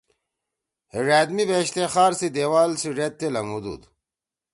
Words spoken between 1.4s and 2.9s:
بیشتے خار سی دیوال سی